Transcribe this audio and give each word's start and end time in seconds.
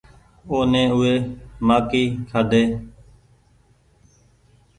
او 0.49 0.57
ني 0.71 0.83
او 0.91 0.97
وي 0.99 1.13
مآڪي 1.67 2.03
کآڍي۔ 2.29 2.63